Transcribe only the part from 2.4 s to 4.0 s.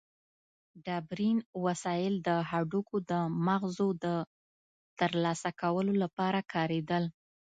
هډوکو د مغزو